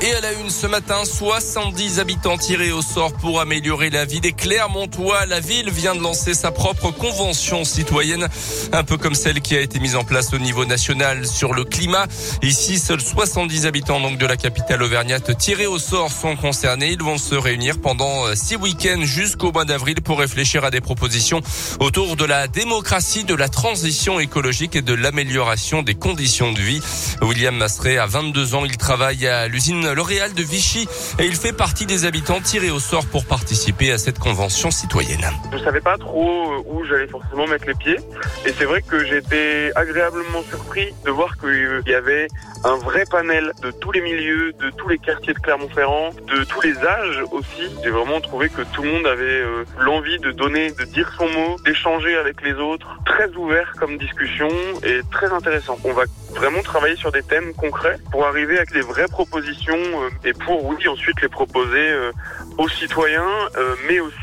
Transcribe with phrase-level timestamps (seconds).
[0.00, 4.20] Et à la une ce matin, 70 habitants tirés au sort pour améliorer la vie
[4.20, 5.26] des Clermontois.
[5.26, 8.28] La ville vient de lancer sa propre convention citoyenne,
[8.72, 11.64] un peu comme celle qui a été mise en place au niveau national sur le
[11.64, 12.06] climat.
[12.42, 16.92] Ici, seuls 70 habitants donc de la capitale auvergnate tirés au sort sont concernés.
[16.92, 20.80] Ils vont se réunir pendant euh, six week-ends jusqu'au mois d'avril pour réfléchir à des
[20.80, 21.40] propositions
[21.80, 26.80] autour de la démocratie, de la transition écologique et de l'amélioration des conditions de vie.
[27.20, 28.64] William Mastré a 22 ans.
[28.64, 30.88] Il travaille à l'usine L'Oréal de Vichy
[31.18, 35.26] et il fait partie des habitants tirés au sort pour participer à cette convention citoyenne.
[35.52, 37.98] Je savais pas trop euh, où j'allais forcément mettre les pieds
[38.46, 42.28] et c'est vrai que j'étais agréablement surpris de voir qu'il y avait
[42.64, 46.60] un vrai panel de tous les milieux, de tous les quartiers de Clermont-Ferrand, de tous
[46.60, 47.68] les âges aussi.
[47.82, 51.28] J'ai vraiment trouvé que tout le monde avait euh, l'envie de donner, de dire son
[51.28, 52.98] mot, d'échanger avec les autres.
[53.06, 54.48] Très ouvert comme discussion
[54.82, 55.78] et très intéressant.
[55.84, 60.10] On va vraiment travailler sur des thèmes concrets pour arriver avec des vraies propositions euh,
[60.24, 62.12] et pour, oui, ensuite les proposer euh,
[62.58, 63.48] aux citoyens,
[63.88, 64.16] mais aussi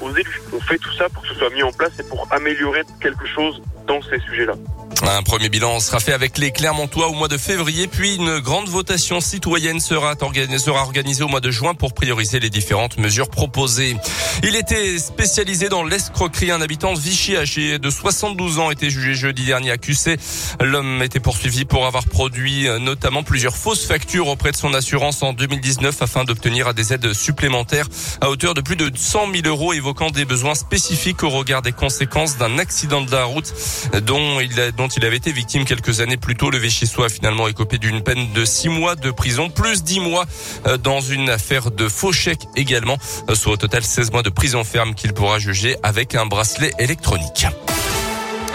[0.00, 0.42] aux élus.
[0.52, 3.26] On fait tout ça pour que ce soit mis en place et pour améliorer quelque
[3.26, 4.54] chose dans ces sujets-là.
[5.06, 8.68] Un premier bilan sera fait avec les Clermontois au mois de février, puis une grande
[8.68, 13.96] votation citoyenne sera, organisée au mois de juin pour prioriser les différentes mesures proposées.
[14.42, 16.50] Il était spécialisé dans l'escroquerie.
[16.50, 20.16] Un habitant de Vichy âgé de 72 ans était jugé jeudi dernier accusé.
[20.60, 25.22] L'homme était poursuivi pour avoir produit euh, notamment plusieurs fausses factures auprès de son assurance
[25.22, 27.86] en 2019 afin d'obtenir des aides supplémentaires
[28.20, 31.72] à hauteur de plus de 100 000 euros évoquant des besoins spécifiques au regard des
[31.72, 33.52] conséquences d'un accident de la route
[34.02, 36.50] dont il, dont il avait été victime quelques années plus tôt.
[36.50, 40.24] Le Vichysois a finalement écopé d'une peine de six mois de prison, plus dix mois
[40.66, 44.30] euh, dans une affaire de faux chèques également, euh, soit au total 16 mois de
[44.30, 47.46] prison ferme qu'il pourra juger avec un bracelet électronique.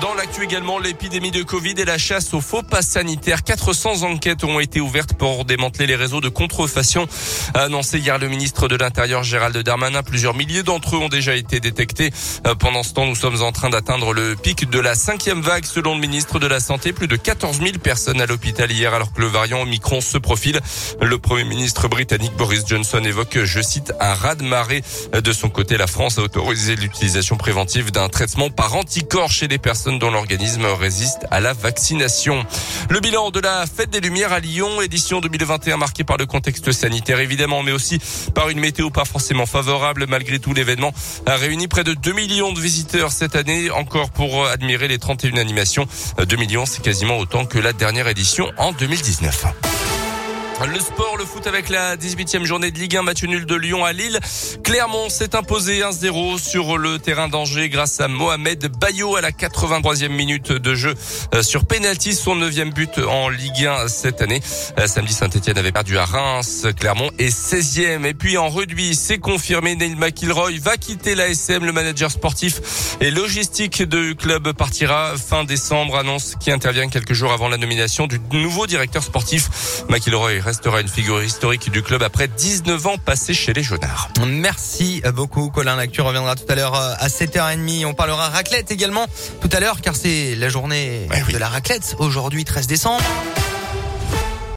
[0.00, 3.44] Dans l'actu également, l'épidémie de Covid et la chasse aux faux passes sanitaires.
[3.44, 7.06] 400 enquêtes ont été ouvertes pour démanteler les réseaux de contrefaçon.
[7.54, 10.02] A annoncé hier le ministre de l'Intérieur Gérald Darmanin.
[10.02, 12.10] Plusieurs milliers d'entre eux ont déjà été détectés.
[12.46, 15.64] Euh, pendant ce temps, nous sommes en train d'atteindre le pic de la cinquième vague.
[15.64, 19.12] Selon le ministre de la Santé, plus de 14 000 personnes à l'hôpital hier alors
[19.12, 20.60] que le variant Omicron se profile.
[21.00, 24.82] Le premier ministre britannique Boris Johnson évoque, je cite, un raz-de-marée.
[25.12, 29.58] De son côté, la France a autorisé l'utilisation préventive d'un traitement par anticorps chez les
[29.58, 32.44] personnes dont l'organisme résiste à la vaccination.
[32.88, 36.72] Le bilan de la Fête des Lumières à Lyon, édition 2021 marquée par le contexte
[36.72, 37.98] sanitaire évidemment, mais aussi
[38.34, 40.06] par une météo pas forcément favorable.
[40.08, 40.92] Malgré tout, l'événement
[41.26, 45.36] a réuni près de 2 millions de visiteurs cette année, encore pour admirer les 31
[45.36, 45.86] animations.
[46.18, 49.65] 2 millions, c'est quasiment autant que la dernière édition en 2019.
[50.64, 53.84] Le sport, le foot avec la 18e journée de Ligue 1, match nul de Lyon
[53.84, 54.18] à Lille.
[54.64, 60.08] Clermont s'est imposé 1-0 sur le terrain d'Angers grâce à Mohamed Bayo à la 83e
[60.08, 60.94] minute de jeu
[61.34, 64.40] euh, sur penalty, son neuvième but en Ligue 1 cette année.
[64.78, 66.66] Euh, samedi, Saint-Etienne avait perdu à Reims.
[66.80, 68.06] Clermont est 16e.
[68.06, 71.66] Et puis en rugby, c'est confirmé, Neil McIlroy va quitter l'ASM.
[71.66, 77.32] Le manager sportif et logistique du club partira fin décembre, annonce qui intervient quelques jours
[77.32, 79.84] avant la nomination du nouveau directeur sportif.
[79.90, 84.10] McIlroy restera une figure historique du club après 19 ans passés chez les Jaunards.
[84.24, 85.74] Merci beaucoup Colin.
[85.74, 87.84] L'actu reviendra tout à l'heure euh, à 7h30.
[87.84, 89.06] On parlera raclette également
[89.40, 93.02] tout à l'heure car c'est la journée de la raclette aujourd'hui 13 décembre.